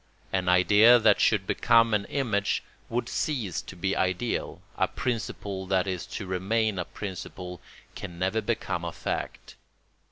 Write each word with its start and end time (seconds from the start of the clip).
An 0.33 0.49
idea 0.49 0.97
that 0.97 1.21
should 1.21 1.45
become 1.45 1.93
an 1.93 2.05
image 2.05 2.63
would 2.89 3.07
cease 3.07 3.61
to 3.61 3.75
be 3.75 3.95
ideal; 3.95 4.59
a 4.75 4.87
principle 4.87 5.67
that 5.67 5.85
is 5.85 6.07
to 6.07 6.25
remain 6.25 6.79
a 6.79 6.85
principle 6.85 7.61
can 7.93 8.17
never 8.17 8.41
become 8.41 8.83
a 8.83 8.91
fact. 8.93 9.57